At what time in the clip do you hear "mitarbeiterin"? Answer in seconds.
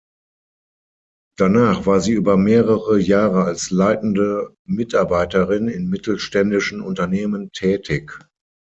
4.65-5.67